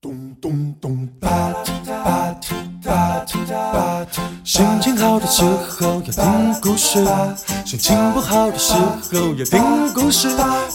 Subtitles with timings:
[0.00, 2.52] 咚咚咚，吧唧吧唧
[2.84, 4.20] 吧唧吧唧。
[4.44, 7.04] 心情好的时候要听故事，
[7.66, 10.28] 心情不好的时候要听故事。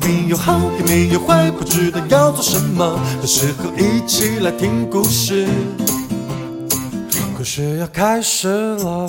[0.00, 5.46] 没有好也没有坏，不知道要做什么的时候，一起来听故事。
[7.36, 9.06] 故事要开始了。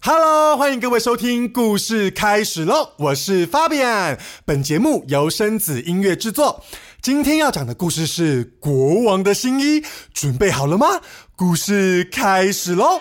[0.00, 2.92] Hello，欢迎各位收听，故事开始喽！
[2.96, 6.64] 我是 Fabian，本节目由生子音乐制作。
[7.06, 9.80] 今天要讲的故事是《国王的新衣》，
[10.12, 10.88] 准备好了吗？
[11.36, 13.00] 故事开始喽！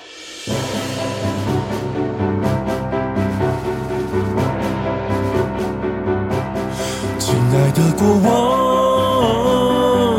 [7.17, 8.19] 亲爱的国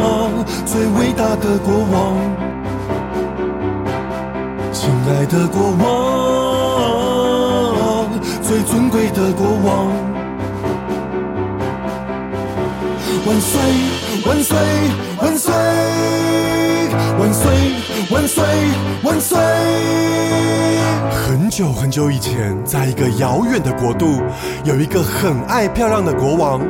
[0.00, 2.18] 王，最伟大的国王，
[4.72, 5.70] 亲爱的国
[7.78, 10.25] 王，最尊贵的国王。
[13.26, 13.60] 万岁！
[14.24, 14.56] 万岁！
[15.20, 15.52] 万岁！
[17.18, 17.52] 万岁！
[18.08, 18.44] 万岁！
[19.02, 19.36] 万岁！
[21.10, 24.22] 很久很久以前，在一个遥远的国度，
[24.62, 26.60] 有一个很爱漂亮的国王。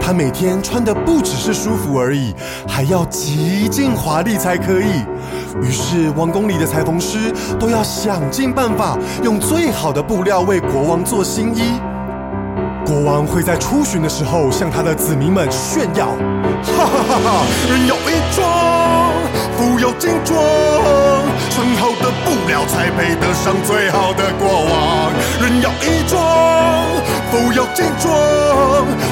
[0.00, 2.34] 他每天穿的不只是舒服而已，
[2.66, 5.02] 还要极尽华丽才可以。
[5.60, 11.78] 于是，王宫里的裁缝师都要想尽办法，用最好的布料为国王做新衣。
[12.86, 17.44] 国王会在出巡的时候向他的子民们炫耀，哈哈哈哈！
[17.68, 19.10] 人有衣装，
[19.58, 20.38] 富有金装，
[21.50, 25.12] 穿好的布料才配得上最好的国王。
[25.42, 26.22] 人有衣装，
[27.32, 28.14] 富有金装，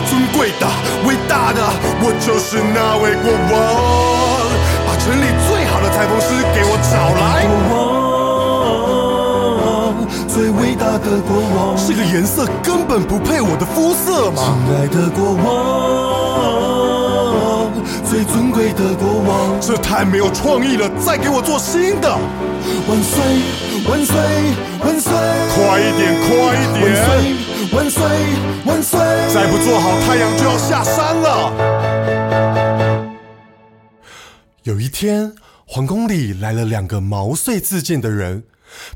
[0.08, 0.66] 尊贵的、
[1.08, 1.60] 伟大的，
[2.00, 3.58] 我就是那位国王。
[4.86, 7.93] 把城里最好的裁缝师给我找来。
[10.34, 14.42] 最伟大的国王，这个颜色根本不配我的肤色嘛！
[14.42, 15.46] 亲爱的国王，
[18.04, 20.90] 最尊贵的国王，这太没有创意了！
[20.98, 22.10] 再给我做新的！
[22.88, 23.22] 万岁！
[23.88, 24.16] 万岁！
[24.82, 25.12] 万岁！
[25.54, 26.18] 快一点！
[26.26, 26.26] 快
[26.58, 26.82] 一点！
[27.72, 28.02] 万岁万岁！
[28.66, 28.98] 万岁！
[29.32, 31.52] 再不做好，太阳就要下山了。
[34.64, 35.32] 有一天，
[35.64, 38.42] 皇宫里来了两个毛遂自荐的人。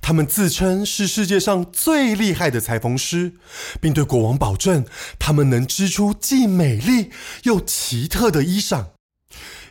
[0.01, 3.35] 他们自称是世界上最厉害的裁缝师，
[3.81, 4.85] 并对国王保证，
[5.19, 7.11] 他们能织出既美丽
[7.45, 8.87] 又奇特的衣裳。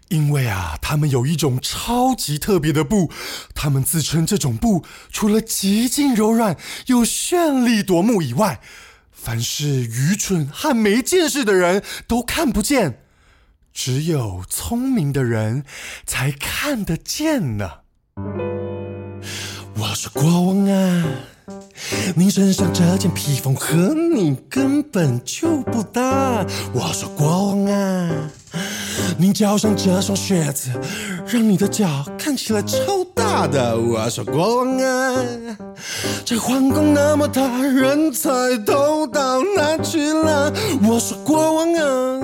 [0.09, 3.11] 因为啊，他们有一种超级特别的布，
[3.53, 8.61] 他们自称这种布除了极尽柔软又绚丽夺目以外，
[9.11, 13.03] 凡是愚蠢和没见识的人都看不见，
[13.73, 15.65] 只有聪明的人
[16.05, 17.79] 才看得见呢。
[20.13, 21.03] 我说国王啊，
[22.15, 26.45] 你身上这件披风和你根本就不搭。
[26.73, 28.09] 我说国王啊，
[29.17, 30.69] 你脚上这双靴子
[31.27, 33.77] 让你的脚看起来超大的。
[33.77, 35.25] 我说国王啊，
[36.23, 38.29] 这皇宫那么大，人才
[38.65, 40.53] 都到哪去了？
[40.83, 42.21] 我说国王啊，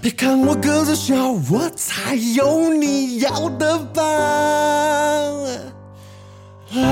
[0.00, 1.14] 别看我个子小，
[1.50, 4.02] 我才有你要的吧。
[6.80, 6.86] 来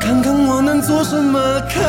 [0.00, 1.38] 看看我能做什么？
[1.68, 1.82] 看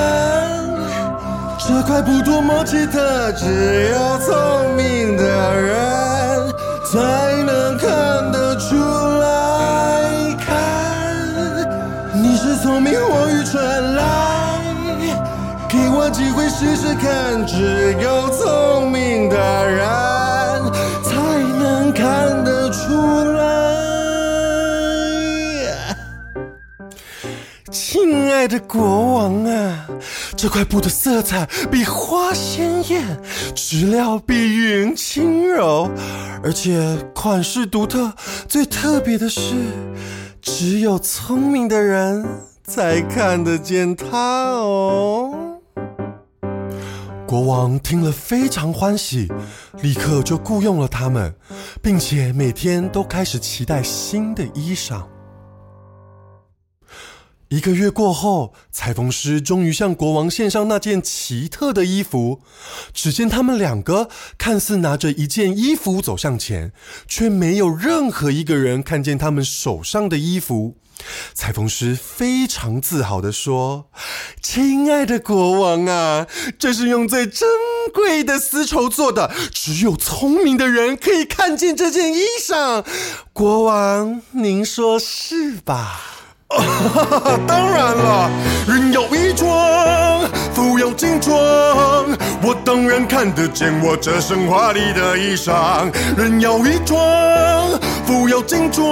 [1.60, 5.24] 这块布多么奇特，只有聪明的
[5.62, 6.54] 人
[6.86, 6.98] 才
[7.44, 7.57] 能
[28.68, 29.88] 国王啊，
[30.36, 33.18] 这块布的色彩比花鲜艳，
[33.56, 35.90] 质料比云轻柔，
[36.44, 38.14] 而且款式独特。
[38.48, 39.54] 最特别的是，
[40.42, 42.26] 只有聪明的人
[42.64, 44.18] 才看得见它
[44.52, 45.34] 哦。
[47.26, 49.32] 国王听了非常欢喜，
[49.82, 51.34] 立刻就雇佣了他们，
[51.82, 55.02] 并且每天都开始期待新的衣裳。
[57.50, 62.42] 一个月过后，裁缝师终于向国王献上那件奇特的衣服。
[62.94, 66.74] 只见他们两个看似拿着一件衣服走向前，
[67.08, 70.76] 却没有任何一个人看见他们手上的衣服。
[71.34, 73.88] 裁缝师非常自豪地说
[74.42, 76.28] ：“亲爱的国王啊，
[76.60, 77.48] 这是用最珍
[77.94, 82.84] 贵的丝绸做的，只有聪明的人可以看见这件衣裳。
[83.32, 86.16] 国王，您说是吧？”
[86.50, 88.30] 哈 哈当然了，
[88.68, 91.36] 人要衣装，服要精装，
[92.42, 95.92] 我当然看得见我这身华丽的衣裳。
[96.16, 96.98] 人要衣装，
[98.06, 98.86] 服要精装，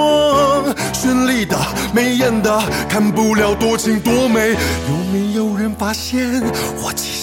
[0.92, 1.56] 绚丽的、
[1.94, 4.50] 美艳的，看不了多情多美。
[4.50, 6.42] 有没有人发现
[6.82, 7.15] 我其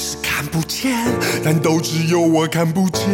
[0.54, 0.94] 不见？
[1.44, 3.10] 但都只有我看不见。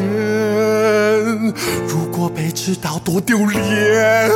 [1.87, 3.61] 如果被知道，多丢脸！
[3.61, 4.29] 人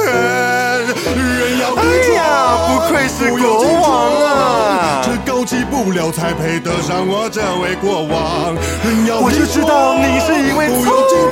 [1.59, 1.83] 要哎
[2.15, 5.01] 呀，不愧是国王啊！
[5.03, 8.55] 这勾起不了才配得上我这位国王。
[8.85, 10.81] 人要我就知道你是一位聪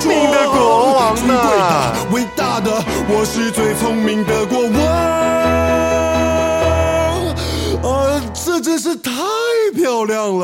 [0.10, 4.61] 明的国王尊贵的、伟大的，我是最聪明的国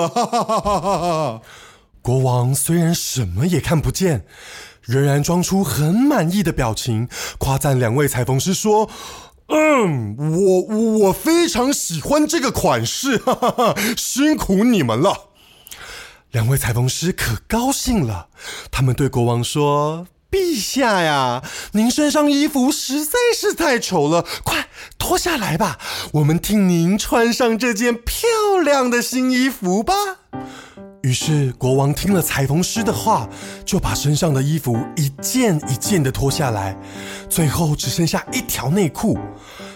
[0.07, 1.41] 哈。
[2.01, 4.25] 国王虽然什么也看不见，
[4.81, 8.89] 仍然装出很满意的表情，夸赞两位裁缝师说。
[9.49, 10.61] 嗯，我
[11.07, 15.29] 我非常喜欢这个款式，哈哈哈，辛苦你们了。
[16.31, 18.27] 两位裁缝师可高兴了，
[18.69, 21.41] 他们对国王说：“陛下呀，
[21.71, 25.77] 您身上衣服实在是太丑了，快脱下来吧，
[26.13, 28.27] 我们替您穿上这件漂
[28.63, 29.93] 亮的新衣服吧。”
[31.03, 33.29] 于是国王听了裁缝师的话，
[33.63, 36.77] 就把身上的衣服一件一件的脱下来，
[37.29, 39.17] 最后只剩下一条内裤。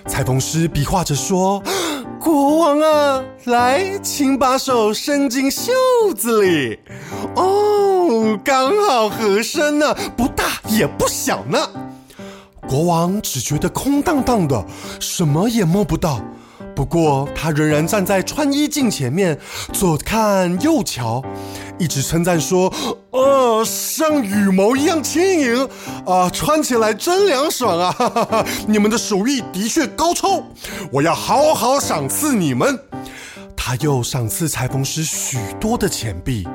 [0.08, 1.64] 裁缝师比划着说
[2.20, 5.72] ：“国王啊，来，请把手伸进袖
[6.18, 6.80] 子里。
[7.36, 7.81] 哦，
[8.44, 11.58] 刚好合身呢，不大也不小呢。”
[12.68, 14.66] 国王只觉得空荡荡的，
[15.00, 16.22] 什么也摸不到。
[16.74, 19.38] 不过，他仍然站在穿衣镜前面，
[19.74, 21.22] 左看右瞧，
[21.78, 22.74] 一直称赞说
[23.12, 25.68] ：“呃，像羽毛一样轻盈，
[26.06, 27.92] 啊，穿起来真凉爽啊！
[27.92, 30.42] 哈哈哈，你们的手艺的确高超，
[30.92, 32.80] 我要好好赏赐你们。”
[33.58, 36.48] 他又赏赐裁缝师许多的钱币，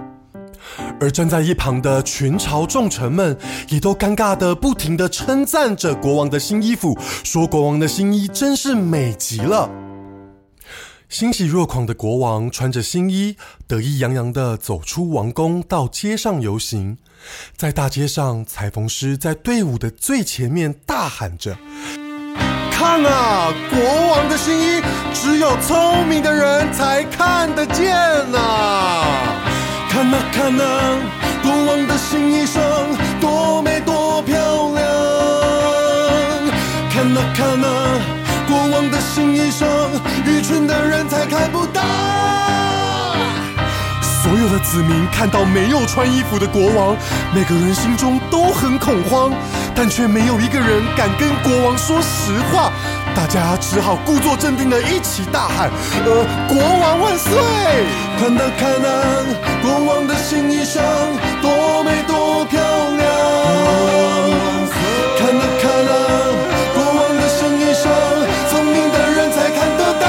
[1.00, 3.36] 而站在一旁的群朝众臣们
[3.68, 9.70] 也都尴尬的不停的称赞着国王的新衣服，说国王的新衣真是美极了。
[11.08, 13.36] 欣喜若狂的国王穿着新衣，
[13.68, 16.98] 得意洋洋地走出王宫，到街上游行。
[17.56, 21.56] 在大街上，裁缝师在队伍的最前面大喊着
[22.72, 24.82] ：“看啊，国王的新衣，
[25.14, 27.94] 只有聪明的人才看得见
[28.32, 29.04] 呐！
[29.96, 30.62] 看呐看呐，
[31.42, 32.60] 国王的新衣裳
[33.18, 34.36] 多美多漂
[34.74, 34.84] 亮！
[36.92, 37.66] 看呐看呐。”
[38.46, 39.64] 国王的新衣裳，
[40.26, 41.80] 愚蠢的人才看不到。
[44.02, 46.94] 所有的子民看到没有穿衣服的国王，
[47.34, 49.32] 每个人心中都很恐慌，
[49.74, 52.70] 但却没有一个人敢跟国王说实话。
[53.16, 55.70] 大家只好故作镇定的一起大喊
[56.04, 57.32] ：“呃，国王万岁！”
[58.20, 58.88] 看呐看呐，
[59.62, 60.82] 国王的新衣裳
[61.40, 63.08] 多美多漂亮！
[65.18, 65.90] 看呐看呐，
[66.74, 67.88] 国王的新衣裳，
[68.50, 70.04] 聪明的人才看得到。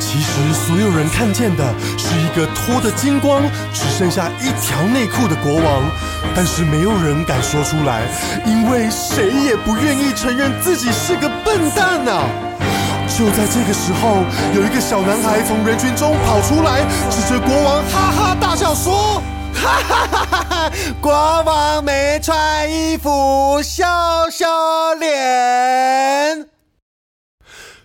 [0.00, 0.26] 其实。
[0.66, 1.62] 所有人看见的
[2.36, 3.42] 个脱得精光、
[3.72, 5.82] 只剩下一条内裤的国王，
[6.34, 8.02] 但是没有人敢说出来，
[8.44, 12.22] 因为谁也不愿意承认自己是个笨蛋呐。
[13.08, 14.22] 就在这个时候，
[14.54, 19.22] 有一个小男孩从人群中跑出来，指着国王哈哈大笑说
[19.54, 20.70] ：“哈哈哈哈哈！
[21.00, 23.82] 国王没穿衣服，羞
[24.30, 24.44] 羞
[24.98, 26.46] 脸。”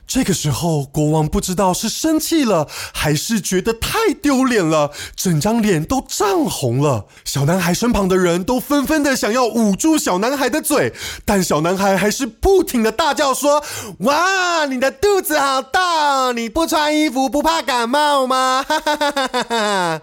[0.07, 7.05] 这个时候，国王不知道是生气了，还是觉得太丢脸了，整张脸都涨红了。
[7.23, 10.93] 小男孩身旁的人都纷纷的想要捂住小男孩的嘴，
[11.23, 13.63] 但小男孩还是不停的大叫说
[13.99, 20.01] ：“哇，你的肚子好大，你不穿衣服不怕感冒吗？”哈哈哈哈哈！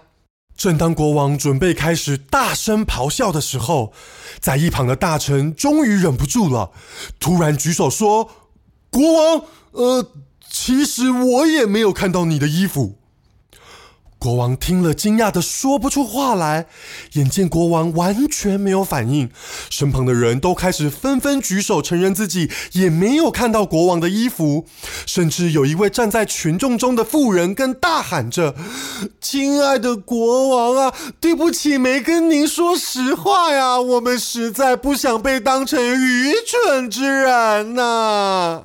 [0.57, 3.93] 正当国王准备开始大声咆哮的时候，
[4.39, 6.71] 在一旁的大臣终于忍不住了，
[7.19, 8.31] 突然举手说
[8.89, 10.11] ：“国王。”呃，
[10.49, 12.95] 其实我也没有看到你的衣服。
[14.21, 16.65] 国王听了，惊讶的说不出话来。
[17.13, 19.29] 眼见国王完全没有反应，
[19.69, 24.65] 身旁的人都开始纷纷举手承认自己也没有看到国王的衣服，
[25.05, 28.55] 甚至有一位站在群众中的妇人更大喊着
[29.21, 38.63] ：“亲爱的国王啊，对不起，没跟您说实话呀，我们实在不想被当成愚蠢之人呐。”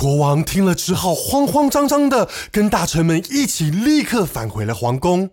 [0.00, 5.32] 国王听了，只好慌慌张张的跟大臣们一起立刻返回了皇宫。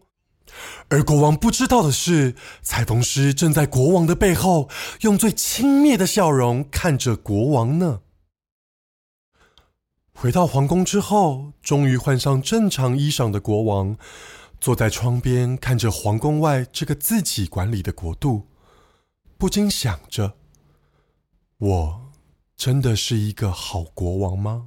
[0.89, 4.67] 而国王不知道的是，裁缝师正在国王的背后，
[5.03, 8.01] 用最轻蔑的笑容看着国王呢。
[10.13, 13.95] 回到皇宫之后，终于换上正常衣裳的国王，
[14.59, 18.47] 坐在窗边看着皇宫外这个自己管理的国度，
[19.37, 20.33] 不禁想着：
[21.57, 22.06] 我
[22.57, 24.65] 真的是一个好国王吗？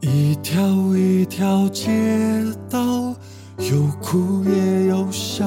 [0.00, 0.60] 一条
[0.96, 1.88] 一条街
[2.68, 3.14] 道，
[3.58, 5.46] 有哭也有笑。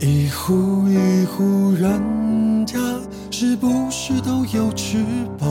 [0.00, 2.80] 一户一户人家，
[3.30, 5.04] 是不是都有吃
[5.38, 5.46] 饱？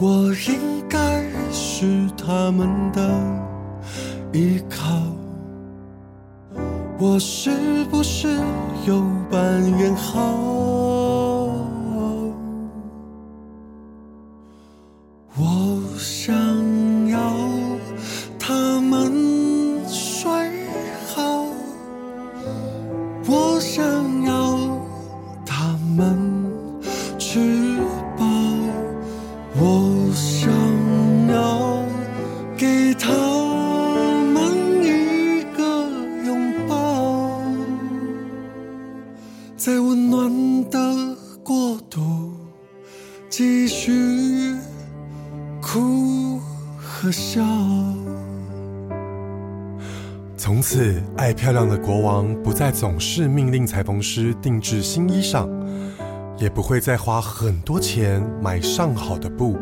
[0.00, 3.08] 我应该是他们的
[4.32, 5.11] 依靠。
[7.02, 7.50] 我是
[7.90, 8.28] 不是
[8.86, 10.38] 有扮演好？
[15.36, 16.32] 我想
[17.08, 17.18] 要
[18.38, 20.30] 他们睡
[21.12, 21.44] 好
[23.26, 23.82] 我想
[24.22, 24.78] 要
[25.44, 26.46] 他们
[27.18, 27.78] 吃
[28.16, 28.24] 饱
[29.56, 30.51] 我想
[51.42, 55.50] 漂亮的国王不再总是命令裁缝师定制新衣裳，
[56.38, 59.58] 也不会再花很多钱买上好的布。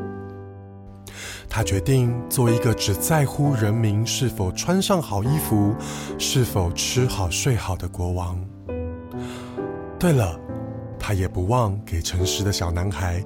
[1.49, 5.75] 他决定做一个只在乎人民是否穿上好衣服、
[6.19, 8.39] 是否吃好睡好的国王。
[9.99, 10.39] 对了，
[10.99, 13.25] 他也不忘给诚实的小男孩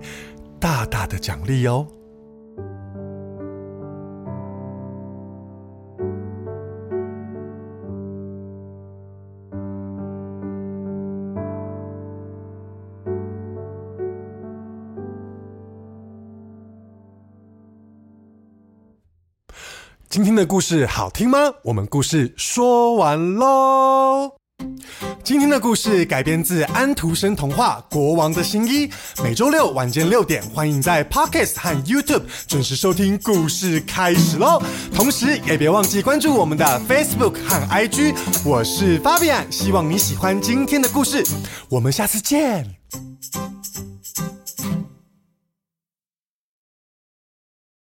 [0.60, 1.84] 大大的奖励哦。
[20.34, 21.38] 的故事好听吗？
[21.62, 24.32] 我们故事说完喽。
[25.22, 28.86] 今天的故事改编自安徒生童话《国王的新衣》。
[29.22, 33.18] 每周六晚间六点，欢迎在 Podcast 和 YouTube 准时收听。
[33.22, 34.62] 故事开始喽！
[34.94, 38.14] 同时也别忘记关注我们的 Facebook 和 IG。
[38.44, 41.24] 我是 Fabian，希望你喜欢今天的故事。
[41.68, 42.76] 我们下次见。